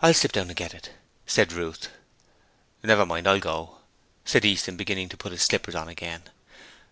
'I'll 0.00 0.14
slip 0.14 0.30
down 0.30 0.46
and 0.46 0.54
get 0.54 0.72
it,' 0.74 0.92
said 1.26 1.52
Ruth. 1.52 1.88
'Never 2.84 3.04
mind, 3.04 3.26
I'll 3.26 3.40
go,' 3.40 3.78
said 4.24 4.44
Easton, 4.44 4.76
beginning 4.76 5.08
to 5.08 5.16
put 5.16 5.32
his 5.32 5.42
slippers 5.42 5.74
on 5.74 5.88
again. 5.88 6.22